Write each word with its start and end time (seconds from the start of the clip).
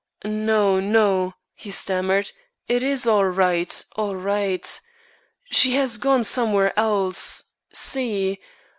"No, 0.25 0.79
no," 0.79 1.35
he 1.53 1.69
stammered; 1.69 2.31
"it 2.67 2.81
is 2.81 3.05
all 3.05 3.25
right, 3.27 3.85
all 3.95 4.15
right. 4.15 4.81
She 5.51 5.75
has 5.75 5.99
gone 5.99 6.23
somewhere 6.23 6.73
else. 6.75 7.43
See. 7.71 8.39